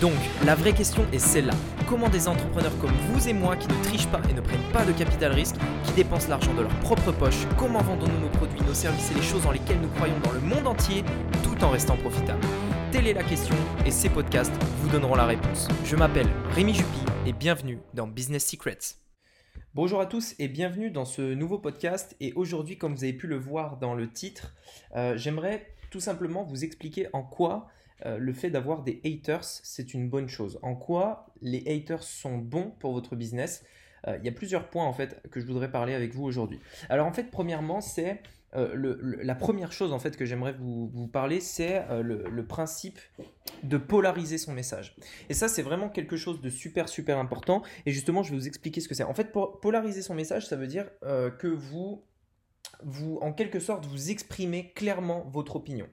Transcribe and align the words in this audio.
Donc, 0.00 0.14
la 0.46 0.54
vraie 0.54 0.72
question 0.72 1.04
est 1.12 1.18
celle-là. 1.18 1.52
Comment 1.88 2.08
des 2.08 2.28
entrepreneurs 2.28 2.76
comme 2.78 2.92
vous 3.08 3.28
et 3.28 3.32
moi 3.32 3.56
qui 3.56 3.68
ne 3.68 3.84
trichent 3.84 4.08
pas 4.08 4.20
et 4.30 4.32
ne 4.32 4.40
prennent 4.40 4.72
pas 4.72 4.84
de 4.84 4.92
capital 4.92 5.32
risque, 5.32 5.56
qui 5.84 5.92
dépensent 5.92 6.28
l'argent 6.28 6.54
de 6.54 6.62
leur 6.62 6.74
propre 6.80 7.12
poche, 7.12 7.46
comment 7.58 7.82
vendons-nous 7.82 8.20
nos 8.20 8.28
produits, 8.28 8.60
nos 8.62 8.74
services 8.74 9.10
et 9.10 9.14
les 9.14 9.22
choses 9.22 9.42
dans 9.42 9.52
lesquelles 9.52 9.80
nous 9.80 9.88
croyons 9.88 10.18
dans 10.24 10.32
le 10.32 10.40
monde 10.40 10.66
entier, 10.66 11.04
tout 11.42 11.62
en 11.62 11.70
restant 11.70 11.96
profitables 11.96 12.40
Telle 12.92 13.06
est 13.06 13.12
la 13.12 13.22
question 13.22 13.54
et 13.84 13.90
ces 13.90 14.08
podcasts 14.08 14.52
vous 14.78 14.88
donneront 14.88 15.14
la 15.14 15.26
réponse. 15.26 15.68
Je 15.84 15.96
m'appelle 15.96 16.28
Rémi 16.54 16.74
Jupy 16.74 17.00
et 17.26 17.32
bienvenue 17.32 17.78
dans 17.94 18.06
Business 18.06 18.46
Secrets. 18.46 18.96
Bonjour 19.74 20.00
à 20.00 20.06
tous 20.06 20.34
et 20.40 20.48
bienvenue 20.48 20.90
dans 20.90 21.04
ce 21.04 21.22
nouveau 21.22 21.58
podcast. 21.58 22.16
Et 22.18 22.32
aujourd'hui, 22.32 22.76
comme 22.76 22.94
vous 22.94 23.04
avez 23.04 23.12
pu 23.12 23.28
le 23.28 23.38
voir 23.38 23.76
dans 23.76 23.94
le 23.94 24.10
titre, 24.10 24.54
euh, 24.96 25.16
j'aimerais 25.16 25.74
tout 25.90 26.00
simplement 26.00 26.42
vous 26.42 26.64
expliquer 26.64 27.06
en 27.12 27.22
quoi 27.22 27.68
euh, 28.06 28.18
le 28.18 28.32
fait 28.32 28.50
d'avoir 28.50 28.82
des 28.82 29.00
haters, 29.04 29.44
c'est 29.44 29.94
une 29.94 30.08
bonne 30.08 30.28
chose. 30.28 30.58
En 30.62 30.74
quoi 30.74 31.26
les 31.42 31.62
haters 31.66 32.02
sont 32.02 32.38
bons 32.38 32.72
pour 32.78 32.92
votre 32.92 33.16
business? 33.16 33.64
Euh, 34.06 34.16
Il 34.20 34.24
y 34.24 34.28
a 34.28 34.32
plusieurs 34.32 34.68
points 34.70 34.86
en 34.86 34.92
fait 34.92 35.20
que 35.30 35.40
je 35.40 35.46
voudrais 35.46 35.70
parler 35.70 35.94
avec 35.94 36.14
vous 36.14 36.24
aujourd'hui. 36.24 36.60
Alors 36.88 37.06
en 37.06 37.12
fait, 37.12 37.30
premièrement, 37.30 37.80
c'est 37.80 38.22
euh, 38.56 38.96
la 39.22 39.34
première 39.34 39.72
chose 39.72 39.92
en 39.92 39.98
fait 39.98 40.16
que 40.16 40.24
j'aimerais 40.24 40.54
vous, 40.58 41.06
parler, 41.08 41.40
c'est 41.40 41.84
le, 42.02 42.42
principe 42.46 42.98
de 43.62 43.76
polariser 43.76 44.38
son 44.38 44.52
message. 44.52 44.96
Et 45.28 45.34
ça, 45.34 45.46
c'est 45.48 45.62
vraiment 45.62 45.88
quelque 45.88 46.16
chose 46.16 46.40
de 46.40 46.50
super 46.50 46.88
super 46.88 47.18
important. 47.18 47.62
Et 47.86 47.92
justement, 47.92 48.22
je 48.22 48.30
vais 48.30 48.36
vous 48.36 48.48
expliquer 48.48 48.80
ce 48.80 48.88
que 48.88 48.94
c'est. 48.94 49.04
En 49.04 49.14
fait, 49.14 49.32
polariser 49.62 50.02
son 50.02 50.14
message, 50.14 50.48
ça 50.48 50.56
veut 50.56 50.66
dire 50.66 50.90
que 51.02 51.46
vous, 51.46 52.02
vous, 52.82 53.18
en 53.20 53.32
quelque 53.32 53.60
sorte, 53.60 53.86
vous 53.86 54.10
exprimez 54.10 54.72
clairement 54.72 55.28
votre 55.30 55.56
opinion. 55.56 55.86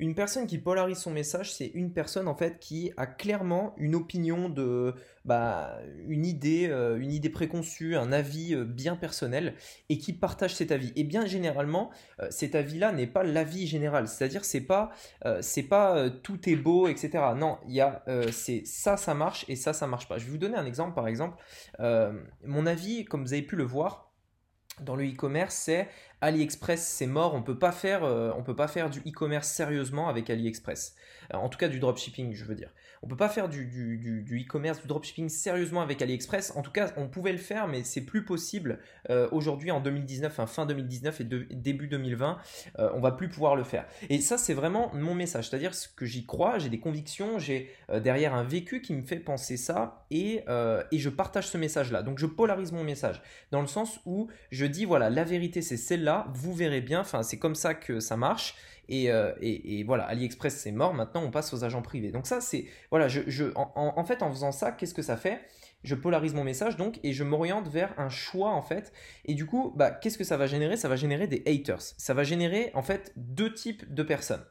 Une 0.00 0.14
personne 0.14 0.46
qui 0.46 0.58
polarise 0.58 0.98
son 0.98 1.10
message, 1.10 1.52
c'est 1.52 1.66
une 1.74 1.92
personne 1.92 2.28
en 2.28 2.36
fait 2.36 2.60
qui 2.60 2.92
a 2.96 3.06
clairement 3.06 3.74
une 3.78 3.96
opinion 3.96 4.48
de, 4.48 4.94
bah, 5.24 5.80
une 6.06 6.24
idée, 6.24 6.68
euh, 6.70 6.98
une 7.00 7.12
idée 7.12 7.30
préconçue, 7.30 7.96
un 7.96 8.12
avis 8.12 8.54
euh, 8.54 8.64
bien 8.64 8.94
personnel 8.94 9.54
et 9.88 9.98
qui 9.98 10.12
partage 10.12 10.54
cet 10.54 10.70
avis. 10.70 10.92
Et 10.94 11.02
bien 11.02 11.26
généralement, 11.26 11.90
euh, 12.20 12.28
cet 12.30 12.54
avis-là 12.54 12.92
n'est 12.92 13.08
pas 13.08 13.24
l'avis 13.24 13.66
général. 13.66 14.06
C'est-à-dire 14.06 14.44
c'est 14.44 14.60
pas, 14.60 14.90
c'est 15.40 15.64
pas 15.64 16.08
tout 16.10 16.48
est 16.48 16.56
beau, 16.56 16.88
etc. 16.88 17.10
Non, 17.36 17.58
il 17.66 17.74
y 17.74 17.80
a, 17.80 18.04
c'est 18.30 18.64
ça, 18.64 18.96
ça 18.96 19.14
marche 19.14 19.44
et 19.48 19.56
ça, 19.56 19.72
ça 19.72 19.86
marche 19.86 20.08
pas. 20.08 20.18
Je 20.18 20.24
vais 20.24 20.30
vous 20.30 20.38
donner 20.38 20.56
un 20.56 20.66
exemple. 20.66 20.94
Par 20.94 21.08
exemple, 21.08 21.36
mon 22.44 22.66
avis, 22.66 23.04
comme 23.04 23.22
vous 23.22 23.32
avez 23.32 23.42
pu 23.42 23.56
le 23.56 23.64
voir 23.64 24.08
dans 24.80 24.96
le 24.96 25.04
e-commerce, 25.04 25.54
c'est 25.54 25.88
AliExpress, 26.20 26.84
c'est 26.84 27.06
mort, 27.06 27.34
on 27.34 27.42
peut 27.42 27.58
pas 27.58 27.70
faire, 27.70 28.02
euh, 28.02 28.32
on 28.36 28.42
peut 28.42 28.56
pas 28.56 28.66
faire 28.66 28.90
du 28.90 28.98
e-commerce 29.00 29.48
sérieusement 29.48 30.08
avec 30.08 30.30
AliExpress. 30.30 30.96
Euh, 31.32 31.36
en 31.36 31.48
tout 31.48 31.58
cas, 31.58 31.68
du 31.68 31.78
dropshipping, 31.78 32.34
je 32.34 32.44
veux 32.44 32.56
dire. 32.56 32.70
On 33.02 33.06
peut 33.06 33.16
pas 33.16 33.28
faire 33.28 33.48
du, 33.48 33.66
du, 33.66 34.44
e-commerce, 34.44 34.80
du 34.80 34.88
dropshipping 34.88 35.28
sérieusement 35.28 35.80
avec 35.80 36.02
AliExpress. 36.02 36.56
En 36.56 36.62
tout 36.62 36.72
cas, 36.72 36.92
on 36.96 37.06
pouvait 37.06 37.30
le 37.30 37.38
faire, 37.38 37.68
mais 37.68 37.84
c'est 37.84 38.00
plus 38.00 38.24
possible 38.24 38.80
euh, 39.10 39.28
aujourd'hui 39.30 39.70
en 39.70 39.80
2019, 39.80 40.44
fin 40.46 40.66
2019 40.66 41.20
et 41.20 41.24
début 41.24 41.86
2020. 41.86 42.38
on 42.78 43.00
va 43.00 43.12
plus 43.12 43.28
pouvoir 43.28 43.54
le 43.54 43.62
faire. 43.62 43.86
Et 44.08 44.20
ça, 44.20 44.38
c'est 44.38 44.54
vraiment 44.54 44.90
mon 44.94 45.14
message. 45.14 45.48
C'est-à-dire 45.48 45.72
que 45.94 46.04
j'y 46.04 46.26
crois, 46.26 46.58
j'ai 46.58 46.68
des 46.68 46.80
convictions, 46.80 47.38
j'ai 47.38 47.70
derrière 48.02 48.34
un 48.34 48.42
vécu 48.42 48.82
qui 48.82 48.94
me 48.94 49.02
fait 49.02 49.20
penser 49.20 49.56
ça 49.56 50.04
et, 50.10 50.44
et 50.90 50.98
je 50.98 51.08
partage 51.08 51.46
ce 51.48 51.58
message-là. 51.58 52.02
Donc, 52.02 52.18
je 52.18 52.26
polarise 52.26 52.72
mon 52.72 52.82
message 52.82 53.22
dans 53.52 53.60
le 53.60 53.68
sens 53.68 54.00
où 54.06 54.28
je 54.50 54.66
dis 54.66 54.84
voilà, 54.84 55.10
la 55.10 55.24
vérité, 55.24 55.62
c'est 55.62 55.76
celle-là 55.76 56.07
vous 56.34 56.54
verrez 56.54 56.80
bien, 56.80 57.00
enfin 57.00 57.22
c'est 57.22 57.38
comme 57.38 57.54
ça 57.54 57.74
que 57.74 58.00
ça 58.00 58.16
marche. 58.16 58.54
Et, 58.90 59.12
euh, 59.12 59.32
voilà, 59.84 60.04
AliExpress 60.04 60.56
c'est 60.56 60.72
mort, 60.72 60.94
maintenant 60.94 61.22
on 61.22 61.30
passe 61.30 61.52
aux 61.52 61.62
agents 61.64 61.82
privés. 61.82 62.10
Donc 62.10 62.26
ça 62.26 62.40
c'est, 62.40 62.66
voilà, 62.90 63.08
je, 63.08 63.52
en, 63.54 64.04
fait 64.04 64.22
en 64.22 64.30
faisant 64.30 64.52
ça, 64.52 64.72
qu'est-ce 64.72 64.94
que 64.94 65.02
ça 65.02 65.16
fait? 65.16 65.40
Je 65.84 65.94
polarise 65.94 66.34
mon 66.34 66.42
message 66.44 66.76
donc 66.76 66.98
et 67.02 67.12
je 67.12 67.22
m'oriente 67.22 67.68
vers 67.68 67.98
un 67.98 68.08
choix 68.08 68.50
en 68.50 68.62
fait. 68.62 68.92
Et 69.26 69.34
du 69.34 69.46
coup, 69.46 69.72
bah, 69.76 69.90
qu'est-ce 69.90 70.18
que 70.18 70.24
ça 70.24 70.36
va 70.36 70.46
générer? 70.46 70.76
Ça 70.76 70.88
va 70.88 70.96
générer 70.96 71.26
des 71.26 71.42
haters. 71.46 71.82
Ça 71.98 72.14
va 72.14 72.24
générer 72.24 72.70
en 72.74 72.82
fait 72.82 73.12
deux 73.16 73.52
types 73.52 73.92
de 73.92 74.02
personnes. 74.02 74.44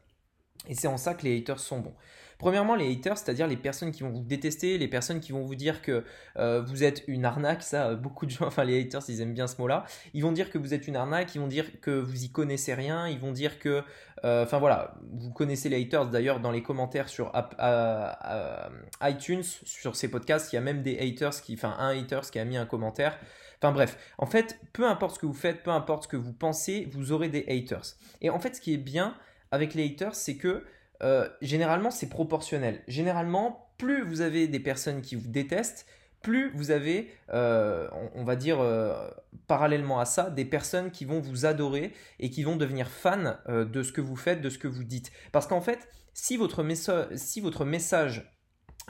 Et 0.67 0.75
c'est 0.75 0.87
en 0.87 0.97
ça 0.97 1.13
que 1.13 1.23
les 1.23 1.37
haters 1.37 1.59
sont 1.59 1.79
bons. 1.79 1.95
Premièrement, 2.37 2.75
les 2.75 2.91
haters, 2.91 3.17
c'est-à-dire 3.17 3.47
les 3.47 3.57
personnes 3.57 3.91
qui 3.91 4.03
vont 4.03 4.09
vous 4.09 4.23
détester, 4.23 4.77
les 4.77 4.87
personnes 4.87 5.19
qui 5.19 5.31
vont 5.31 5.41
vous 5.41 5.55
dire 5.55 5.81
que 5.81 6.03
euh, 6.37 6.61
vous 6.61 6.83
êtes 6.83 7.03
une 7.07 7.25
arnaque, 7.25 7.63
ça, 7.63 7.95
beaucoup 7.95 8.25
de 8.25 8.31
gens, 8.31 8.45
enfin 8.47 8.63
les 8.63 8.79
haters, 8.79 9.01
ils 9.07 9.21
aiment 9.21 9.33
bien 9.33 9.47
ce 9.47 9.59
mot-là, 9.59 9.85
ils 10.13 10.21
vont 10.21 10.31
dire 10.31 10.51
que 10.51 10.57
vous 10.57 10.73
êtes 10.73 10.87
une 10.87 10.95
arnaque, 10.95 11.33
ils 11.33 11.39
vont 11.39 11.47
dire 11.47 11.79
que 11.81 11.91
vous 11.91 12.23
y 12.23 12.31
connaissez 12.31 12.73
rien, 12.73 13.07
ils 13.07 13.19
vont 13.19 13.31
dire 13.31 13.57
que, 13.57 13.83
euh, 14.23 14.43
enfin 14.43 14.59
voilà, 14.59 14.95
vous 15.13 15.31
connaissez 15.31 15.69
les 15.69 15.81
haters 15.81 16.07
d'ailleurs 16.07 16.39
dans 16.39 16.51
les 16.51 16.61
commentaires 16.61 17.09
sur 17.09 17.31
iTunes, 19.01 19.43
sur 19.43 19.95
ces 19.95 20.09
podcasts, 20.09 20.53
il 20.53 20.57
y 20.57 20.59
a 20.59 20.61
même 20.61 20.83
des 20.83 20.99
haters 20.99 21.41
qui, 21.41 21.55
enfin 21.55 21.75
un 21.79 21.97
haters 21.97 22.29
qui 22.29 22.39
a 22.39 22.45
mis 22.45 22.57
un 22.57 22.65
commentaire. 22.65 23.17
Enfin 23.59 23.71
bref, 23.71 23.97
en 24.19 24.27
fait, 24.27 24.59
peu 24.71 24.85
importe 24.85 25.15
ce 25.15 25.19
que 25.19 25.25
vous 25.25 25.33
faites, 25.33 25.63
peu 25.63 25.71
importe 25.71 26.03
ce 26.03 26.07
que 26.07 26.17
vous 26.17 26.33
pensez, 26.33 26.87
vous 26.91 27.11
aurez 27.11 27.29
des 27.29 27.43
haters. 27.47 27.95
Et 28.21 28.29
en 28.29 28.39
fait, 28.39 28.55
ce 28.55 28.61
qui 28.61 28.75
est 28.75 28.77
bien 28.77 29.15
avec 29.49 29.73
les 29.73 29.85
haters, 29.85 30.13
c'est 30.13 30.37
que 30.37 30.63
euh, 31.03 31.27
généralement, 31.41 31.91
c'est 31.91 32.09
proportionnel. 32.09 32.81
Généralement, 32.87 33.71
plus 33.77 34.03
vous 34.03 34.21
avez 34.21 34.47
des 34.47 34.59
personnes 34.59 35.01
qui 35.01 35.15
vous 35.15 35.27
détestent, 35.27 35.85
plus 36.21 36.51
vous 36.55 36.71
avez, 36.71 37.11
euh, 37.33 37.87
on, 38.15 38.23
va 38.23 38.35
dire, 38.35 38.59
euh, 38.59 39.09
parallèlement 39.47 39.99
à 39.99 40.05
ça, 40.05 40.29
des 40.29 40.45
personnes 40.45 40.91
qui 40.91 41.05
vont 41.05 41.19
vous 41.19 41.45
adorer 41.45 41.93
et 42.19 42.29
qui 42.29 42.43
vont 42.43 42.55
devenir 42.55 42.89
fans 42.89 43.37
de 43.47 43.83
ce 43.83 43.91
que 43.91 44.01
vous 44.01 44.15
faites, 44.15 44.41
de 44.41 44.49
ce 44.49 44.57
que 44.57 44.67
vous 44.67 44.83
dites. 44.83 45.11
Parce 45.31 45.47
qu'en 45.47 45.61
fait, 45.61 45.87
si 46.13 46.35
votre, 46.37 46.65
si 47.15 47.39
votre 47.39 47.65
message 47.65 48.36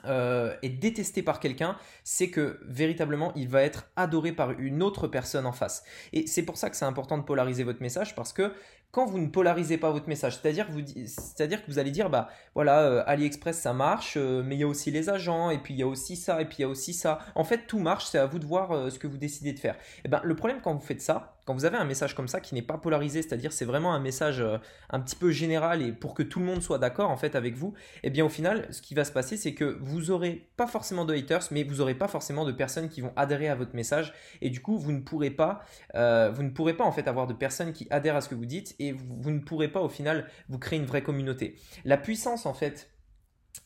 est 0.06 0.70
détesté 0.70 1.24
par 1.24 1.40
quelqu'un, 1.40 1.76
c'est 2.04 2.30
que 2.30 2.60
véritablement 2.66 3.34
il 3.36 3.50
va 3.50 3.64
être 3.64 3.90
adoré 3.96 4.32
par 4.32 4.52
une 4.52 4.82
autre 4.84 5.08
personne 5.08 5.46
en 5.46 5.52
face. 5.52 5.84
Et 6.14 6.28
c'est 6.28 6.44
pour 6.44 6.58
ça 6.58 6.70
que 6.70 6.76
c'est 6.76 6.86
important 6.86 7.18
de 7.18 7.24
polariser 7.24 7.64
votre 7.64 7.82
message 7.82 8.16
parce 8.16 8.32
que 8.32 8.54
quand 8.92 9.06
vous 9.06 9.20
ne 9.20 9.28
polarisez 9.28 9.78
pas 9.78 9.92
votre 9.92 10.08
message, 10.08 10.40
c'est-à-dire 10.40 10.68
que 10.68 10.72
vous, 10.72 10.82
c'est-à-dire 11.06 11.64
que 11.64 11.70
vous 11.70 11.80
allez 11.80 11.92
dire, 11.92 12.10
bah 12.10 12.30
voilà, 12.56 12.82
euh, 12.82 13.04
AliExpress 13.06 13.60
ça 13.60 13.74
marche, 13.74 14.16
euh, 14.18 14.42
mais 14.44 14.56
il 14.56 14.60
y 14.60 14.64
a 14.64 14.68
aussi 14.68 14.92
les 14.92 15.10
agents, 15.10 15.50
et 15.50 15.58
puis 15.58 15.74
il 15.74 15.78
y 15.78 15.84
a 15.84 15.88
aussi 15.88 16.16
ça, 16.16 16.42
et 16.42 16.46
puis 16.46 16.58
il 16.60 16.62
y 16.62 16.66
a 16.66 16.70
aussi 16.70 16.94
ça. 16.94 17.20
En 17.36 17.44
fait, 17.44 17.68
tout 17.68 17.80
marche, 17.80 18.06
c'est 18.06 18.18
à 18.18 18.26
vous 18.26 18.40
de 18.40 18.46
voir 18.46 18.72
euh, 18.72 18.90
ce 18.90 18.98
que 18.98 19.08
vous 19.08 19.18
décidez 19.18 19.54
de 19.54 19.60
faire. 19.60 19.76
Et 19.76 20.02
eh 20.06 20.08
ben, 20.08 20.22
le 20.24 20.36
problème 20.36 20.62
quand 20.64 20.74
vous 20.74 20.86
faites 20.86 21.02
ça, 21.02 21.37
quand 21.48 21.54
vous 21.54 21.64
avez 21.64 21.78
un 21.78 21.86
message 21.86 22.14
comme 22.14 22.28
ça 22.28 22.42
qui 22.42 22.54
n'est 22.54 22.62
pas 22.62 22.78
polarisé, 22.78 23.22
c'est-à-dire 23.22 23.54
c'est 23.54 23.64
vraiment 23.64 23.94
un 23.94 24.00
message 24.00 24.44
un 24.90 25.00
petit 25.00 25.16
peu 25.16 25.32
général 25.32 25.82
et 25.82 25.94
pour 25.94 26.14
que 26.14 26.22
tout 26.22 26.40
le 26.40 26.46
monde 26.46 26.62
soit 26.62 26.78
d'accord 26.78 27.10
en 27.10 27.16
fait 27.16 27.36
avec 27.36 27.56
vous, 27.56 27.74
eh 28.04 28.10
bien 28.10 28.26
au 28.26 28.30
final, 28.30 28.68
ce 28.70 28.82
qui 28.82 28.94
va 28.94 29.06
se 29.06 29.14
passer, 29.14 29.38
c'est 29.38 29.54
que 29.54 29.78
vous 29.82 30.12
aurez 30.12 30.50
pas 30.58 30.68
forcément 30.68 31.06
de 31.06 31.14
haters, 31.14 31.44
mais 31.52 31.64
vous 31.64 31.80
aurez 31.80 31.96
pas 31.96 32.10
forcément 32.10 32.44
de 32.44 32.52
personnes 32.52 32.90
qui 32.90 33.00
vont 33.00 33.14
adhérer 33.16 33.48
à 33.48 33.56
votre 33.56 33.76
message, 33.76 34.14
et 34.42 34.50
du 34.50 34.62
coup, 34.62 34.78
vous 34.78 34.92
ne 34.92 35.00
pourrez 35.00 35.32
pas, 35.32 35.62
vous 35.94 36.44
ne 36.44 36.50
pourrez 36.50 36.76
pas 36.76 36.84
en 36.84 36.92
fait 36.92 37.08
avoir 37.08 37.28
de 37.28 37.34
personnes 37.34 37.72
qui 37.72 37.88
adhèrent 37.90 38.18
à 38.18 38.22
ce 38.22 38.28
que 38.28 38.36
vous 38.36 38.46
dites 38.46 38.76
et 38.80 38.92
vous, 38.92 39.32
ne 39.32 39.40
pourrez 39.40 39.70
pas 39.70 39.82
au 39.82 39.90
final 39.90 40.28
vous 40.50 40.60
créer 40.60 40.78
une 40.78 40.86
vraie 40.86 41.04
communauté. 41.04 41.56
La 41.86 41.98
puissance 41.98 42.46
en 42.46 42.54
fait 42.54 42.90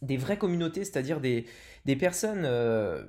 des 0.01 0.17
vraies 0.17 0.37
communautés, 0.37 0.83
c'est-à-dire 0.83 1.19
des, 1.19 1.45
des 1.85 1.95
personnes, 1.95 2.43
euh, 2.45 3.03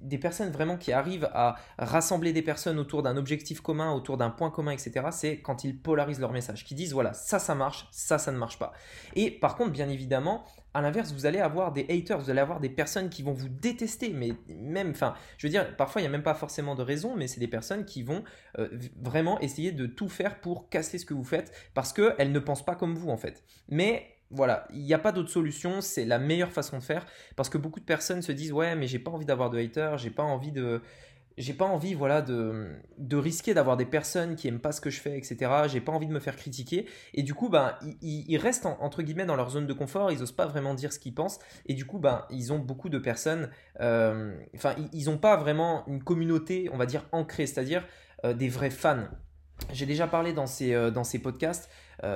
des 0.00 0.18
personnes 0.18 0.50
vraiment 0.50 0.76
qui 0.76 0.92
arrivent 0.92 1.28
à 1.32 1.56
rassembler 1.78 2.32
des 2.32 2.42
personnes 2.42 2.78
autour 2.78 3.02
d'un 3.02 3.16
objectif 3.16 3.60
commun, 3.60 3.92
autour 3.92 4.16
d'un 4.16 4.30
point 4.30 4.50
commun, 4.50 4.72
etc. 4.72 5.06
C'est 5.10 5.38
quand 5.40 5.64
ils 5.64 5.80
polarisent 5.80 6.20
leur 6.20 6.32
message, 6.32 6.64
qui 6.64 6.74
disent 6.74 6.92
voilà, 6.92 7.12
ça, 7.12 7.38
ça 7.38 7.54
marche, 7.54 7.88
ça, 7.90 8.18
ça 8.18 8.30
ne 8.32 8.38
marche 8.38 8.58
pas. 8.58 8.72
Et 9.14 9.30
par 9.30 9.56
contre, 9.56 9.72
bien 9.72 9.88
évidemment, 9.88 10.44
à 10.76 10.82
l'inverse, 10.82 11.12
vous 11.12 11.24
allez 11.24 11.38
avoir 11.38 11.72
des 11.72 11.86
haters, 11.88 12.18
vous 12.18 12.28
allez 12.28 12.40
avoir 12.40 12.60
des 12.60 12.68
personnes 12.68 13.08
qui 13.08 13.22
vont 13.22 13.32
vous 13.32 13.48
détester, 13.48 14.10
mais 14.10 14.32
même, 14.48 14.90
enfin, 14.90 15.14
je 15.38 15.46
veux 15.46 15.50
dire, 15.50 15.74
parfois 15.76 16.02
il 16.02 16.04
n'y 16.04 16.08
a 16.08 16.10
même 16.10 16.22
pas 16.22 16.34
forcément 16.34 16.74
de 16.74 16.82
raison, 16.82 17.16
mais 17.16 17.28
c'est 17.28 17.40
des 17.40 17.48
personnes 17.48 17.86
qui 17.86 18.02
vont 18.02 18.22
euh, 18.58 18.68
vraiment 19.00 19.40
essayer 19.40 19.72
de 19.72 19.86
tout 19.86 20.10
faire 20.10 20.38
pour 20.40 20.68
casser 20.68 20.98
ce 20.98 21.06
que 21.06 21.14
vous 21.14 21.24
faites 21.24 21.50
parce 21.72 21.94
qu'elles 21.94 22.30
ne 22.30 22.38
pensent 22.38 22.64
pas 22.64 22.74
comme 22.74 22.94
vous 22.94 23.08
en 23.08 23.16
fait. 23.16 23.42
Mais 23.68 24.15
voilà, 24.30 24.66
il 24.72 24.82
n'y 24.82 24.94
a 24.94 24.98
pas 24.98 25.12
d'autre 25.12 25.30
solution, 25.30 25.80
c'est 25.80 26.04
la 26.04 26.18
meilleure 26.18 26.52
façon 26.52 26.78
de 26.78 26.82
faire 26.82 27.06
parce 27.36 27.48
que 27.48 27.58
beaucoup 27.58 27.80
de 27.80 27.84
personnes 27.84 28.22
se 28.22 28.32
disent 28.32 28.52
ouais 28.52 28.74
mais 28.74 28.86
j'ai 28.86 28.98
pas 28.98 29.10
envie 29.10 29.26
d'avoir 29.26 29.50
de 29.50 29.58
haters, 29.58 29.98
j'ai 29.98 30.10
pas 30.10 30.24
envie 30.24 30.52
de 30.52 30.82
j'ai 31.38 31.52
pas 31.52 31.66
envie 31.66 31.94
voilà 31.94 32.22
de, 32.22 32.66
de 32.98 33.16
risquer 33.16 33.52
d'avoir 33.52 33.76
des 33.76 33.84
personnes 33.84 34.36
qui 34.36 34.48
aiment 34.48 34.58
pas 34.58 34.72
ce 34.72 34.80
que 34.80 34.88
je 34.88 35.00
fais 35.00 35.18
etc 35.18 35.50
j'ai 35.68 35.82
pas 35.82 35.92
envie 35.92 36.06
de 36.06 36.12
me 36.12 36.18
faire 36.20 36.36
critiquer. 36.36 36.86
Et 37.14 37.22
du 37.22 37.34
coup 37.34 37.48
ben 37.48 37.76
ils, 38.02 38.38
restent 38.38 38.66
entre 38.66 39.02
guillemets 39.02 39.26
dans 39.26 39.36
leur 39.36 39.50
zone 39.50 39.66
de 39.66 39.72
confort 39.72 40.10
ils 40.10 40.22
osent 40.22 40.32
pas 40.32 40.46
vraiment 40.46 40.74
dire 40.74 40.92
ce 40.92 40.98
qu'ils 40.98 41.14
pensent. 41.14 41.38
Et 41.66 41.74
du 41.74 41.84
coup 41.84 41.98
ben 41.98 42.24
ils 42.30 42.52
ont 42.52 42.58
beaucoup 42.58 42.88
de 42.88 42.98
personnes 42.98 43.50
euh, 43.80 44.34
enfin 44.54 44.74
ils, 44.92 45.10
ont 45.10 45.18
pas 45.18 45.36
vraiment 45.36 45.84
une 45.86 46.02
communauté 46.02 46.68
on 46.72 46.78
va 46.78 46.86
dire 46.86 47.06
ancrée 47.12 47.46
c'est 47.46 47.60
à 47.60 47.64
dire 47.64 47.86
euh, 48.24 48.32
des 48.32 48.48
vrais 48.48 48.70
fans 48.70 49.06
j'ai 49.72 49.86
déjà 49.86 50.06
parlé 50.06 50.32
dans 50.32 50.46
ces, 50.46 50.74
euh, 50.74 50.90
podcasts 51.22 51.70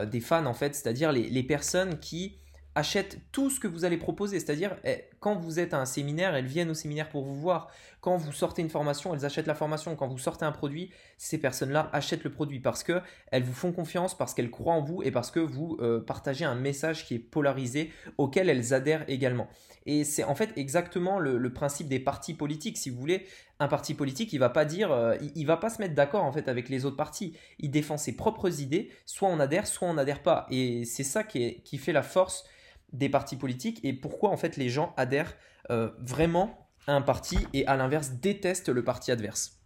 des 0.06 0.20
fans 0.20 0.44
en 0.44 0.52
fait 0.52 0.74
c'est 0.74 0.86
à 0.88 0.92
dire 0.92 1.10
les, 1.10 1.30
les 1.30 1.42
personnes 1.42 1.98
qui 2.00 2.40
achètent 2.74 3.18
tout 3.32 3.50
ce 3.50 3.60
que 3.60 3.68
vous 3.68 3.84
allez 3.84 3.96
proposer. 3.96 4.40
C'est-à-dire, 4.40 4.76
eh, 4.84 5.04
quand 5.20 5.36
vous 5.36 5.60
êtes 5.60 5.74
à 5.74 5.78
un 5.78 5.84
séminaire, 5.84 6.34
elles 6.34 6.46
viennent 6.46 6.70
au 6.70 6.74
séminaire 6.74 7.10
pour 7.10 7.22
vous 7.22 7.36
voir. 7.36 7.68
Quand 8.00 8.16
vous 8.16 8.32
sortez 8.32 8.62
une 8.62 8.70
formation, 8.70 9.14
elles 9.14 9.26
achètent 9.26 9.46
la 9.46 9.54
formation. 9.54 9.94
Quand 9.94 10.08
vous 10.08 10.18
sortez 10.18 10.46
un 10.46 10.52
produit, 10.52 10.90
ces 11.18 11.36
personnes-là 11.36 11.90
achètent 11.92 12.24
le 12.24 12.30
produit 12.30 12.58
parce 12.58 12.82
qu'elles 12.82 13.42
vous 13.42 13.52
font 13.52 13.70
confiance, 13.70 14.16
parce 14.16 14.32
qu'elles 14.32 14.50
croient 14.50 14.72
en 14.72 14.80
vous 14.80 15.02
et 15.02 15.10
parce 15.10 15.30
que 15.30 15.38
vous 15.38 15.76
euh, 15.82 16.00
partagez 16.00 16.46
un 16.46 16.54
message 16.54 17.04
qui 17.04 17.16
est 17.16 17.18
polarisé 17.18 17.92
auquel 18.16 18.48
elles 18.48 18.72
adhèrent 18.72 19.04
également. 19.08 19.48
Et 19.84 20.04
c'est 20.04 20.24
en 20.24 20.34
fait 20.34 20.52
exactement 20.56 21.18
le, 21.18 21.52
principe 21.52 21.88
des 21.88 22.00
partis 22.00 22.32
politiques. 22.32 22.78
Si 22.78 22.88
vous 22.88 22.98
voulez, 22.98 23.26
un 23.58 23.68
parti 23.68 23.92
politique, 23.92 24.32
il 24.32 24.38
va 24.38 24.48
pas 24.48 24.64
dire, 24.64 24.90
euh, 24.90 25.16
il, 25.34 25.44
va 25.44 25.58
pas 25.58 25.68
se 25.68 25.82
mettre 25.82 25.94
d'accord 25.94 26.24
en 26.24 26.32
fait 26.32 26.48
avec 26.48 26.70
les 26.70 26.86
autres 26.86 26.96
partis. 26.96 27.36
Il 27.58 27.70
défend 27.70 27.98
ses 27.98 28.16
propres 28.16 28.62
idées. 28.62 28.90
Soit 29.04 29.28
on 29.28 29.38
adhère, 29.38 29.66
soit 29.66 29.86
on 29.86 29.94
n'adhère 29.94 30.22
pas. 30.22 30.46
Et 30.50 30.86
c'est 30.86 31.04
ça 31.04 31.24
qui 31.24 31.78
fait 31.78 31.92
la 31.92 32.02
force 32.02 32.46
des 32.92 33.08
partis 33.08 33.36
politiques 33.36 33.80
et 33.84 33.92
pourquoi 33.92 34.30
en 34.30 34.36
fait 34.36 34.56
les 34.56 34.68
gens 34.68 34.94
adhèrent 34.96 35.36
euh, 35.70 35.90
vraiment 35.98 36.68
à 36.86 36.94
un 36.94 37.02
parti 37.02 37.38
et 37.52 37.66
à 37.66 37.76
l'inverse 37.76 38.12
détestent 38.20 38.68
le 38.68 38.82
parti 38.84 39.12
adverse. 39.12 39.60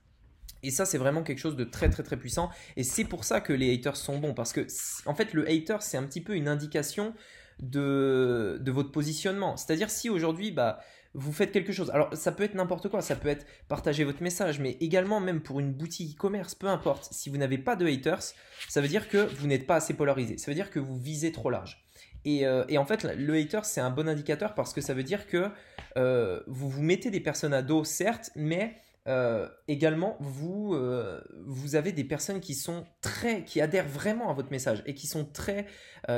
Et 0.64 0.70
ça, 0.70 0.86
c'est 0.86 0.98
vraiment 0.98 1.22
quelque 1.22 1.38
chose 1.38 1.56
de 1.56 1.64
très 1.64 1.90
très 1.90 2.02
très 2.02 2.16
puissant. 2.16 2.50
Et 2.76 2.84
c'est 2.84 3.04
pour 3.04 3.24
ça 3.24 3.40
que 3.40 3.52
les 3.52 3.72
haters 3.72 3.96
sont 3.96 4.18
bons. 4.18 4.32
Parce 4.32 4.52
que, 4.52 4.66
en 5.04 5.14
fait, 5.14 5.34
le 5.34 5.48
hater, 5.48 5.76
c'est 5.80 5.98
un 5.98 6.04
petit 6.04 6.22
peu 6.22 6.34
une 6.34 6.48
indication 6.48 7.14
de, 7.60 8.58
de 8.60 8.72
votre 8.72 8.90
positionnement. 8.90 9.58
C'est-à-dire, 9.58 9.90
si 9.90 10.08
aujourd'hui, 10.08 10.52
bah, 10.52 10.80
vous 11.12 11.32
faites 11.32 11.52
quelque 11.52 11.72
chose. 11.72 11.90
Alors, 11.90 12.16
ça 12.16 12.32
peut 12.32 12.44
être 12.44 12.54
n'importe 12.54 12.88
quoi. 12.88 13.02
Ça 13.02 13.14
peut 13.14 13.28
être 13.28 13.46
partager 13.68 14.04
votre 14.04 14.22
message. 14.22 14.58
Mais 14.58 14.78
également, 14.80 15.20
même 15.20 15.42
pour 15.42 15.60
une 15.60 15.72
boutique 15.72 16.16
e-commerce, 16.16 16.54
peu 16.54 16.68
importe. 16.68 17.12
Si 17.12 17.28
vous 17.28 17.36
n'avez 17.36 17.58
pas 17.58 17.76
de 17.76 17.86
haters, 17.86 18.22
ça 18.68 18.80
veut 18.80 18.88
dire 18.88 19.10
que 19.10 19.18
vous 19.18 19.46
n'êtes 19.46 19.66
pas 19.66 19.76
assez 19.76 19.92
polarisé. 19.92 20.38
Ça 20.38 20.50
veut 20.50 20.54
dire 20.54 20.70
que 20.70 20.80
vous 20.80 20.96
visez 20.96 21.30
trop 21.30 21.50
large. 21.50 21.84
Euh, 22.26 22.64
et, 22.68 22.78
en 22.78 22.84
fait, 22.84 23.04
le 23.04 23.34
hater, 23.34 23.60
c'est 23.64 23.80
un 23.80 23.90
bon 23.90 24.08
indicateur 24.08 24.54
parce 24.54 24.72
que 24.72 24.80
ça 24.80 24.94
veut 24.94 25.02
dire 25.02 25.26
que 25.26 25.48
euh, 25.96 26.40
vous 26.46 26.68
vous 26.68 26.82
mettez 26.82 27.10
des 27.10 27.20
personnes 27.20 27.54
à 27.54 27.62
dos, 27.62 27.84
certes, 27.84 28.30
mais 28.34 28.74
euh, 29.06 29.46
également, 29.68 30.16
vous, 30.20 30.74
vous 31.44 31.76
avez 31.76 31.92
des 31.92 32.04
personnes 32.04 32.40
qui 32.40 32.54
sont 32.54 32.84
très, 33.02 33.44
qui 33.44 33.60
adhèrent 33.60 33.88
vraiment 33.88 34.30
à 34.30 34.32
votre 34.32 34.50
message 34.50 34.82
et 34.86 34.94
qui 34.94 35.06
sont 35.06 35.26
très, 35.26 35.66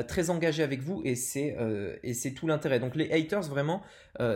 très 0.07 0.31
engagées 0.31 0.63
avec 0.63 0.81
vous 0.81 1.03
et 1.05 1.17
c'est, 1.17 1.57
et 2.05 2.15
c'est 2.15 2.31
tout 2.33 2.47
l'intérêt. 2.47 2.79
Donc 2.79 2.95
les 2.95 3.11
haters, 3.11 3.43
vraiment, 3.43 3.83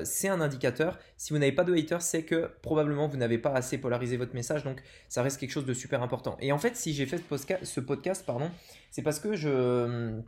c'est 0.02 0.28
un 0.28 0.40
indicateur. 0.40 0.98
Si 1.16 1.32
vous 1.32 1.38
n'avez 1.38 1.52
pas 1.52 1.62
de 1.62 1.74
haters, 1.74 2.02
c'est 2.02 2.24
que 2.24 2.50
probablement 2.60 3.06
vous 3.06 3.16
n'avez 3.16 3.38
pas 3.38 3.52
assez 3.52 3.78
polarisé 3.78 4.16
votre 4.16 4.34
message, 4.34 4.64
donc 4.64 4.82
ça 5.08 5.22
reste 5.22 5.38
quelque 5.38 5.52
chose 5.52 5.66
de 5.66 5.74
super 5.74 6.02
important. 6.02 6.36
Et 6.40 6.50
en 6.50 6.58
fait, 6.58 6.74
si 6.74 6.92
j'ai 6.92 7.06
fait 7.06 7.18
ce 7.18 7.22
podcast, 7.22 7.64
ce 7.64 7.80
podcast 7.80 8.26
pardon, 8.26 8.50
c'est 8.90 9.02
parce 9.02 9.20
que 9.20 9.36
je 9.36 10.20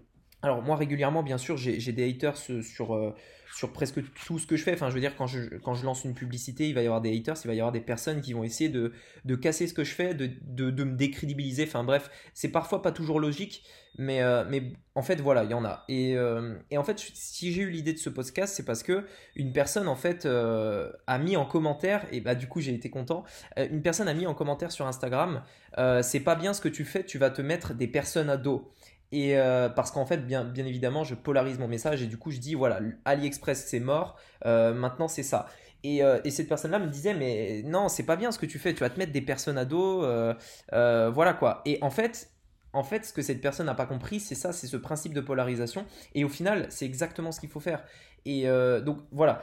alors 0.43 0.61
moi 0.61 0.77
régulièrement, 0.77 1.23
bien 1.23 1.39
sûr, 1.39 1.57
j'ai 1.57 1.93
des 1.93 2.11
haters 2.11 2.37
sur, 2.37 2.95
euh, 2.95 3.15
sur 3.55 3.73
presque 3.73 4.01
tout 4.27 4.41
ce 4.41 4.47
que 4.47 4.57
je 4.57 4.65
fais. 4.65 4.75
Enfin, 4.75 4.89
je 4.89 4.95
veux 4.95 5.01
dire, 5.01 5.15
quand 5.15 5.29
je, 5.29 5.57
quand 5.59 5.75
je 5.75 5.85
lance 5.85 6.05
une 6.05 6.15
publicité, 6.15 6.69
il 6.69 6.75
va 6.75 6.83
y 6.83 6.87
avoir 6.87 7.01
des 7.01 7.17
haters, 7.17 7.37
il 7.45 7.47
va 7.47 7.55
y 7.55 7.61
avoir 7.61 7.71
des 7.71 7.81
personnes 7.81 8.21
qui 8.21 8.33
vont 8.33 8.43
essayer 8.43 8.69
de, 8.69 8.93
de 9.25 9.35
casser 9.37 9.69
ce 9.69 9.75
que 9.75 9.85
je 9.85 9.95
fais, 9.95 10.15
de, 10.15 10.31
de, 10.43 10.85
me 10.85 10.97
décrédibiliser. 10.97 11.63
Enfin 11.63 11.85
bref, 11.85 12.11
c'est 12.35 12.49
parfois 12.49 12.83
pas 12.83 12.91
toujours 12.91 13.21
logique, 13.21 13.63
mais, 13.99 14.21
euh, 14.21 14.45
mais 14.49 14.73
en 14.97 15.03
fait, 15.03 15.21
voilà, 15.21 15.45
il 15.45 15.51
y 15.51 15.55
en 15.55 15.65
a. 15.65 15.85
Et, 15.89 16.17
euh, 16.17 16.57
et 16.73 16.79
en 16.79 16.83
fait, 16.83 16.99
si 16.99 17.53
j'ai 17.53 17.63
eu 17.63 17.71
l'idée 17.71 17.93
de 17.93 17.99
ce 17.99 18.11
podcast, 18.11 18.53
c'est 18.57 18.65
parce 18.65 18.83
que 18.83 19.05
une 19.37 19.53
personne, 19.53 19.87
en 19.87 19.97
fait, 19.97 20.27
a 20.27 21.19
mis 21.19 21.37
en 21.37 21.47
commentaire, 21.47 22.05
et 22.11 22.21
bah 22.21 22.35
du 22.35 22.49
coup, 22.49 22.61
j'ai 22.61 22.75
été 22.75 22.91
content, 22.91 23.23
une 23.57 23.83
personne 23.83 24.09
a 24.09 24.15
mis 24.15 24.27
en 24.27 24.35
commentaire 24.35 24.73
sur 24.73 24.89
Instagram, 24.89 25.45
c'est 26.03 26.21
pas 26.21 26.35
bien 26.35 26.53
ce 26.53 26.61
que 26.61 26.69
tu 26.69 26.85
fais, 26.85 27.05
tu 27.05 27.19
vas 27.19 27.31
te 27.31 27.43
mettre 27.43 27.75
des 27.75 27.87
personnes 27.87 28.29
à 28.29 28.37
dos. 28.37 28.73
Et 29.13 29.37
euh, 29.37 29.69
parce 29.69 29.91
qu'en 29.91 30.07
fait, 30.07 30.27
bien, 30.27 30.43
bien 30.43 30.65
évidemment, 30.65 31.05
je 31.05 31.15
polarise 31.15 31.59
mon 31.59 31.69
message 31.69 32.03
et 32.03 32.07
du 32.07 32.17
coup, 32.17 32.31
je 32.31 32.39
dis 32.39 32.55
voilà, 32.55 32.81
AliExpress 33.05 33.67
c'est 33.67 33.79
mort, 33.79 34.19
euh, 34.47 34.73
maintenant 34.73 35.07
c'est 35.07 35.23
ça. 35.23 35.47
Et, 35.85 36.03
euh, 36.03 36.21
et, 36.25 36.31
cette 36.31 36.49
personne-là 36.49 36.79
me 36.79 36.87
disait 36.87 37.13
mais 37.13 37.63
non, 37.67 37.89
c'est 37.89 38.05
pas 38.05 38.17
bien 38.17 38.33
ce 38.33 38.39
que 38.39 38.47
tu 38.47 38.59
fais, 38.59 38.73
tu 38.73 38.81
vas 38.81 38.91
te 38.91 38.99
mettre 38.99 39.13
des 39.13 39.21
personnes 39.21 39.59
à 39.59 39.67
dos, 39.67 40.01
voilà 40.71 41.35
quoi. 41.35 41.61
Et 41.67 41.79
en 41.83 41.91
fait, 41.91 42.31
en 42.73 42.85
fait, 42.85 43.05
ce 43.05 43.13
que 43.13 43.21
cette 43.21 43.43
personne 43.43 43.67
n'a 43.67 43.75
pas 43.75 43.85
compris, 43.85 44.19
c'est 44.19 44.35
ça, 44.35 44.53
c'est 44.53 44.67
ce 44.67 44.79
principe 44.79 45.13
de 45.13 45.21
polarisation. 45.21 45.85
Et 46.15 46.25
au 46.25 46.31
final, 46.31 46.67
c'est 46.71 46.87
exactement 46.87 47.33
ce 47.33 47.41
qu'il 47.41 47.51
faut 47.51 47.61
faire. 47.61 47.85
Et 48.25 48.47
donc 48.83 48.99
voilà, 49.11 49.43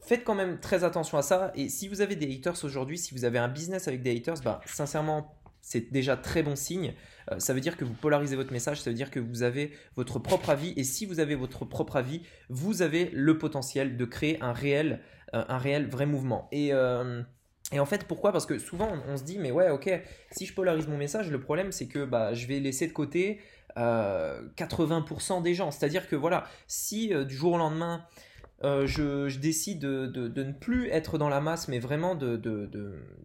faites 0.00 0.24
quand 0.24 0.34
même 0.34 0.60
très 0.60 0.82
attention 0.82 1.18
à 1.18 1.22
ça. 1.22 1.52
Et 1.56 1.68
si 1.68 1.88
vous 1.88 2.00
avez 2.00 2.16
des 2.16 2.34
haters 2.34 2.64
aujourd'hui, 2.64 2.96
si 2.96 3.12
vous 3.12 3.26
avez 3.26 3.38
un 3.38 3.48
business 3.48 3.86
avec 3.86 4.02
des 4.02 4.16
haters, 4.16 4.40
bah 4.42 4.60
sincèrement 4.64 5.36
c'est 5.64 5.90
déjà 5.90 6.16
très 6.16 6.42
bon 6.42 6.56
signe. 6.56 6.92
Euh, 7.32 7.38
ça 7.38 7.54
veut 7.54 7.60
dire 7.60 7.78
que 7.78 7.84
vous 7.84 7.94
polarisez 7.94 8.36
votre 8.36 8.52
message, 8.52 8.82
ça 8.82 8.90
veut 8.90 8.96
dire 8.96 9.10
que 9.10 9.18
vous 9.18 9.42
avez 9.42 9.72
votre 9.96 10.18
propre 10.18 10.50
avis. 10.50 10.74
Et 10.76 10.84
si 10.84 11.06
vous 11.06 11.20
avez 11.20 11.34
votre 11.34 11.64
propre 11.64 11.96
avis, 11.96 12.20
vous 12.50 12.82
avez 12.82 13.10
le 13.14 13.38
potentiel 13.38 13.96
de 13.96 14.04
créer 14.04 14.40
un 14.42 14.52
réel, 14.52 15.00
euh, 15.34 15.42
un 15.48 15.56
réel 15.56 15.88
vrai 15.88 16.04
mouvement. 16.04 16.48
Et, 16.52 16.74
euh, 16.74 17.22
en 17.72 17.86
fait, 17.86 18.04
pourquoi? 18.04 18.30
Parce 18.30 18.44
que 18.44 18.58
souvent, 18.58 18.90
on, 19.08 19.16
se 19.16 19.24
dit, 19.24 19.38
mais 19.38 19.50
ouais, 19.50 19.70
ok, 19.70 19.90
si 20.30 20.44
je 20.44 20.52
polarise 20.52 20.86
mon 20.86 20.98
message, 20.98 21.30
le 21.30 21.40
problème, 21.40 21.72
c'est 21.72 21.88
que 21.88 22.04
bah, 22.04 22.34
je 22.34 22.46
vais 22.46 22.60
laisser 22.60 22.86
de 22.86 22.92
côté 22.92 23.40
80% 23.76 25.42
des 25.42 25.54
gens. 25.54 25.70
C'est-à-dire 25.72 26.06
que 26.06 26.14
voilà, 26.14 26.44
si 26.68 27.08
du 27.24 27.34
jour 27.34 27.54
au 27.54 27.58
lendemain, 27.58 28.04
euh, 28.64 28.86
je, 28.86 29.38
décide 29.38 29.80
de, 29.80 30.42
ne 30.42 30.52
plus 30.52 30.88
être 30.88 31.18
dans 31.18 31.28
la 31.28 31.40
masse, 31.40 31.68
mais 31.68 31.78
vraiment 31.78 32.14
de, 32.14 32.40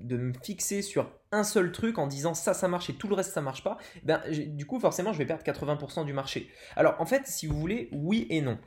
me 0.10 0.34
fixer 0.44 0.82
sur 0.82 1.10
un 1.32 1.44
seul 1.44 1.72
truc 1.72 1.98
en 1.98 2.08
disant 2.08 2.34
ça, 2.34 2.54
ça 2.54 2.68
marche 2.68 2.90
et 2.90 2.94
tout 2.94 3.08
le 3.08 3.16
reste, 3.16 3.32
ça 3.32 3.42
marche 3.42 3.64
pas, 3.64 3.78
ben, 4.04 4.22
du 4.30 4.66
coup, 4.66 4.80
forcément, 4.80 5.14
je 5.14 5.18
vais 5.18 5.26
perdre 5.26 5.44
80% 5.44 6.06
du 6.06 6.12
marché. 6.12 6.50
Alors, 6.76 6.96
en 7.00 7.06
fait, 7.06 7.26
si 7.26 7.48
vous 7.48 7.58
voulez, 7.58 7.90
oui 7.94 8.28
et 8.30 8.42
non. 8.42 8.58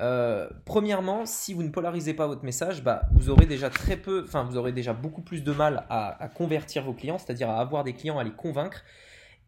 Euh, 0.00 0.48
premièrement, 0.64 1.26
si 1.26 1.52
vous 1.52 1.62
ne 1.62 1.68
polarisez 1.68 2.14
pas 2.14 2.26
votre 2.26 2.44
message, 2.44 2.82
bah, 2.82 3.02
vous 3.12 3.28
aurez 3.28 3.46
déjà 3.46 3.68
très 3.68 3.98
peu, 3.98 4.24
enfin, 4.26 4.44
vous 4.44 4.56
aurez 4.56 4.72
déjà 4.72 4.94
beaucoup 4.94 5.20
plus 5.20 5.44
de 5.44 5.52
mal 5.52 5.84
à, 5.90 6.30
convertir 6.34 6.84
vos 6.84 6.94
clients, 6.94 7.18
c'est-à-dire 7.18 7.50
à 7.50 7.60
avoir 7.60 7.84
des 7.84 7.92
clients, 7.92 8.18
à 8.18 8.24
les 8.24 8.32
convaincre. 8.32 8.84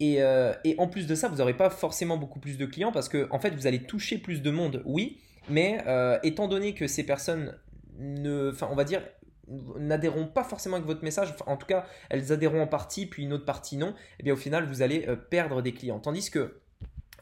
Et, 0.01 0.23
euh, 0.23 0.53
et 0.65 0.75
en 0.79 0.87
plus 0.87 1.07
de 1.07 1.15
ça, 1.15 1.29
vous 1.29 1.37
n'aurez 1.37 1.57
pas 1.57 1.71
forcément 1.71 2.19
beaucoup 2.19 2.41
plus 2.41 2.59
de 2.59 2.67
clients 2.67 2.93
parce 2.93 3.09
que, 3.09 3.27
en 3.31 3.39
fait, 3.39 3.55
vous 3.55 3.67
allez 3.67 3.85
toucher 3.85 4.19
plus 4.19 4.43
de 4.43 4.51
monde, 4.51 4.83
oui, 4.85 5.19
mais 5.49 5.83
euh, 5.87 6.19
étant 6.23 6.49
donné 6.49 6.75
que 6.75 6.87
ces 6.87 7.05
personnes 7.05 7.57
ne, 7.99 8.51
enfin, 8.53 8.69
on 8.71 8.75
va 8.75 8.85
dire, 8.85 9.03
n'adhéreront 9.79 10.27
pas 10.27 10.45
forcément 10.45 10.77
avec 10.77 10.87
votre 10.87 11.05
message, 11.05 11.35
en 11.47 11.57
tout 11.57 11.67
cas, 11.67 11.87
elles 12.09 12.33
adhéreront 12.33 12.63
en 12.63 12.67
partie, 12.67 13.07
puis 13.07 13.25
une 13.25 13.33
autre 13.33 13.45
partie 13.45 13.77
non, 13.77 13.91
et 13.91 13.95
eh 14.21 14.23
bien 14.23 14.35
au 14.35 14.39
final, 14.39 14.67
vous 14.67 14.83
allez 14.83 15.07
euh, 15.09 15.17
perdre 15.17 15.63
des 15.63 15.73
clients. 15.73 16.01
Tandis 16.01 16.31
que 16.31 16.61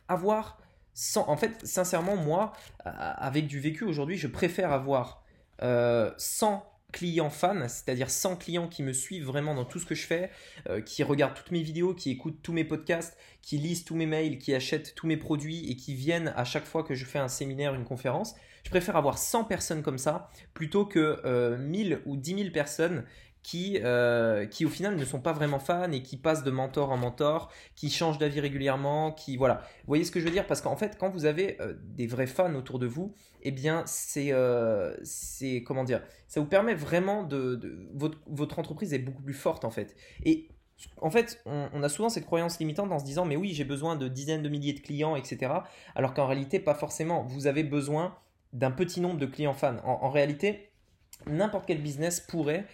avoir 0.08 0.58
sans, 0.94 1.28
en 1.28 1.36
fait, 1.36 1.66
sincèrement, 1.66 2.16
moi, 2.16 2.52
avec 2.84 3.46
du 3.46 3.60
vécu 3.60 3.84
aujourd'hui, 3.84 4.16
je 4.16 4.26
préfère 4.26 4.72
avoir 4.72 5.22
euh, 5.62 6.10
100 6.18 6.64
clients 6.92 7.30
fans, 7.30 7.68
c'est-à-dire 7.68 8.10
100 8.10 8.36
clients 8.36 8.68
qui 8.68 8.82
me 8.82 8.92
suivent 8.92 9.24
vraiment 9.24 9.54
dans 9.54 9.64
tout 9.64 9.78
ce 9.78 9.86
que 9.86 9.94
je 9.94 10.06
fais, 10.06 10.30
euh, 10.68 10.80
qui 10.80 11.02
regardent 11.02 11.34
toutes 11.34 11.50
mes 11.50 11.62
vidéos, 11.62 11.94
qui 11.94 12.10
écoutent 12.10 12.40
tous 12.42 12.52
mes 12.52 12.64
podcasts, 12.64 13.16
qui 13.40 13.58
lisent 13.58 13.84
tous 13.84 13.96
mes 13.96 14.06
mails, 14.06 14.38
qui 14.38 14.54
achètent 14.54 14.94
tous 14.94 15.06
mes 15.06 15.16
produits 15.16 15.70
et 15.70 15.76
qui 15.76 15.94
viennent 15.94 16.32
à 16.36 16.44
chaque 16.44 16.66
fois 16.66 16.84
que 16.84 16.94
je 16.94 17.04
fais 17.04 17.18
un 17.18 17.28
séminaire, 17.28 17.74
une 17.74 17.84
conférence. 17.84 18.34
Je 18.64 18.70
préfère 18.70 18.96
avoir 18.96 19.18
100 19.18 19.44
personnes 19.44 19.82
comme 19.82 19.98
ça 19.98 20.30
plutôt 20.54 20.84
que 20.84 21.20
euh, 21.24 21.58
1000 21.58 22.02
ou 22.06 22.16
10 22.16 22.34
000 22.36 22.50
personnes 22.50 23.04
qui, 23.42 23.80
euh, 23.82 24.46
qui 24.46 24.64
au 24.64 24.68
final 24.68 24.96
ne 24.96 25.04
sont 25.04 25.20
pas 25.20 25.32
vraiment 25.32 25.58
fans 25.58 25.90
et 25.90 26.02
qui 26.02 26.16
passent 26.16 26.44
de 26.44 26.50
mentor 26.50 26.90
en 26.92 26.96
mentor, 26.96 27.50
qui 27.74 27.90
changent 27.90 28.18
d'avis 28.18 28.40
régulièrement, 28.40 29.12
qui 29.12 29.36
voilà. 29.36 29.62
Vous 29.80 29.88
voyez 29.88 30.04
ce 30.04 30.12
que 30.12 30.20
je 30.20 30.24
veux 30.24 30.30
dire? 30.30 30.46
Parce 30.46 30.60
qu'en 30.60 30.76
fait, 30.76 30.96
quand 30.98 31.10
vous 31.10 31.24
avez 31.24 31.60
euh, 31.60 31.74
des 31.82 32.06
vrais 32.06 32.28
fans 32.28 32.54
autour 32.54 32.78
de 32.78 32.86
vous, 32.86 33.14
eh 33.42 33.50
bien, 33.50 33.82
c'est, 33.86 34.32
euh, 34.32 34.94
c'est 35.02 35.62
comment 35.64 35.82
dire? 35.82 36.02
Ça 36.28 36.40
vous 36.40 36.46
permet 36.46 36.74
vraiment 36.74 37.24
de, 37.24 37.88
votre, 37.94 38.58
entreprise 38.58 38.94
est 38.94 38.98
beaucoup 38.98 39.22
plus 39.22 39.34
forte 39.34 39.64
en 39.64 39.70
fait. 39.70 39.96
Et 40.24 40.48
en 41.00 41.10
fait, 41.10 41.42
on, 41.46 41.82
a 41.82 41.88
souvent 41.88 42.08
cette 42.08 42.26
croyance 42.26 42.58
limitante 42.58 42.90
en 42.92 42.98
se 42.98 43.04
disant 43.04 43.24
mais 43.24 43.36
oui, 43.36 43.52
j'ai 43.52 43.64
besoin 43.64 43.96
de 43.96 44.08
dizaines 44.08 44.42
de 44.42 44.48
milliers 44.48 44.72
de 44.72 44.80
clients, 44.80 45.16
etc. 45.16 45.52
Alors 45.94 46.14
qu'en 46.14 46.26
réalité, 46.26 46.60
pas 46.60 46.74
forcément. 46.74 47.24
Vous 47.24 47.46
avez 47.46 47.64
besoin 47.64 48.16
d'un 48.52 48.70
petit 48.70 49.00
nombre 49.00 49.18
de 49.18 49.26
clients 49.26 49.54
fans. 49.54 49.78
en 49.84 50.10
réalité, 50.10 50.70
n'importe 51.26 51.66
quel 51.66 51.80
business 51.80 52.20
pourrait 52.20 52.66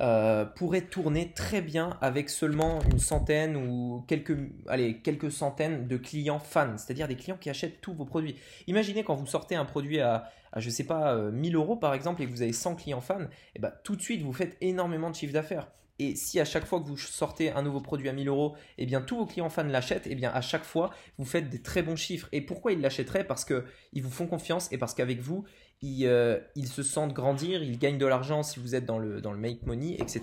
euh, 0.00 0.44
pourrait 0.44 0.80
tourner 0.80 1.32
très 1.34 1.62
bien 1.62 1.96
avec 2.00 2.28
seulement 2.28 2.80
une 2.90 2.98
centaine 2.98 3.56
ou 3.56 4.04
quelques, 4.08 4.36
allez, 4.66 4.98
quelques 4.98 5.30
centaines 5.30 5.86
de 5.86 5.96
clients 5.96 6.40
fans, 6.40 6.76
c'est-à-dire 6.76 7.06
des 7.06 7.14
clients 7.14 7.36
qui 7.36 7.48
achètent 7.48 7.80
tous 7.80 7.94
vos 7.94 8.04
produits. 8.04 8.34
Imaginez 8.66 9.04
quand 9.04 9.14
vous 9.14 9.26
sortez 9.26 9.54
un 9.54 9.64
produit 9.64 10.00
à, 10.00 10.28
je 10.56 10.68
sais 10.68 10.82
pas, 10.82 11.16
1000 11.16 11.54
euh, 11.54 11.58
euros 11.58 11.76
par 11.76 11.94
exemple 11.94 12.22
et 12.22 12.26
que 12.26 12.30
vous 12.32 12.42
avez 12.42 12.52
100 12.52 12.74
clients 12.74 13.00
fans, 13.00 13.20
et 13.20 13.28
eh 13.54 13.58
ben, 13.60 13.72
tout 13.84 13.94
de 13.94 14.02
suite 14.02 14.22
vous 14.22 14.32
faites 14.32 14.56
énormément 14.60 15.10
de 15.10 15.14
chiffre 15.14 15.32
d'affaires. 15.32 15.68
Et 16.00 16.16
si 16.16 16.40
à 16.40 16.44
chaque 16.44 16.64
fois 16.66 16.80
que 16.80 16.86
vous 16.86 16.96
sortez 16.96 17.52
un 17.52 17.62
nouveau 17.62 17.80
produit 17.80 18.08
à 18.08 18.12
1000 18.12 18.26
euros, 18.26 18.56
eh 18.78 18.86
bien 18.86 19.00
tous 19.00 19.16
vos 19.16 19.26
clients 19.26 19.48
fans 19.48 19.62
l'achètent, 19.62 20.08
eh 20.10 20.16
bien 20.16 20.32
à 20.32 20.40
chaque 20.40 20.64
fois 20.64 20.90
vous 21.18 21.24
faites 21.24 21.48
des 21.50 21.62
très 21.62 21.82
bons 21.82 21.94
chiffres. 21.94 22.28
Et 22.32 22.40
pourquoi 22.40 22.72
ils 22.72 22.80
l'achèteraient? 22.80 23.24
Parce 23.24 23.44
qu'ils 23.44 24.02
vous 24.02 24.10
font 24.10 24.26
confiance 24.26 24.72
et 24.72 24.78
parce 24.78 24.92
qu'avec 24.92 25.20
vous, 25.20 25.44
ils, 25.84 26.06
euh, 26.06 26.38
ils 26.56 26.68
se 26.68 26.82
sentent 26.82 27.12
grandir, 27.12 27.62
ils 27.62 27.78
gagnent 27.78 27.98
de 27.98 28.06
l'argent 28.06 28.42
si 28.42 28.58
vous 28.58 28.74
êtes 28.74 28.86
dans 28.86 28.98
le, 28.98 29.20
make 29.36 29.66
money, 29.66 29.96
etc. 29.98 30.22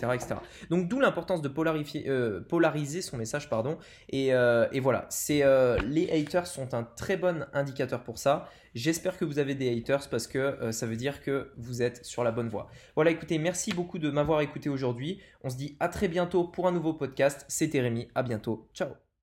Donc 0.71 0.87
d'où 0.87 0.99
l'importance 0.99 1.41
de 1.41 1.51
euh, 2.07 2.41
polariser 2.41 3.01
son 3.01 3.17
message. 3.17 3.47
pardon. 3.47 3.77
Et, 4.09 4.33
euh, 4.33 4.67
voilà, 4.81 5.07
les 5.85 6.09
haters 6.11 6.47
sont 6.47 6.73
un 6.73 6.83
très 6.83 7.15
bon 7.15 7.45
indicateur 7.53 8.03
pour 8.03 8.17
ça. 8.17 8.49
J'espère 8.73 9.17
que 9.17 9.25
vous 9.25 9.37
avez 9.37 9.53
des 9.53 9.77
haters 9.77 10.09
parce 10.09 10.27
que 10.27 10.71
ça 10.71 10.87
veut 10.87 10.95
dire 10.95 11.21
que 11.21 11.51
vous 11.57 11.83
êtes 11.83 12.03
sur 12.05 12.23
la 12.23 12.31
bonne 12.31 12.49
voie. 12.49 12.67
Voilà, 12.95 13.11
écoutez, 13.11 13.37
merci 13.37 13.71
beaucoup 13.73 13.99
de 13.99 14.09
m'avoir 14.09 14.41
écouté 14.41 14.69
aujourd'hui. 14.69 15.19
On 15.43 15.49
se 15.49 15.57
dit 15.57 15.75
à 15.79 15.89
très 15.89 16.07
bientôt 16.07 16.45
pour 16.45 16.67
un 16.67 16.71
nouveau 16.71 16.93
podcast. 16.93 17.45
C'était 17.47 17.81
Rémi, 17.81 18.07
à 18.15 18.23
bientôt. 18.23 18.67
Ciao 18.73 19.10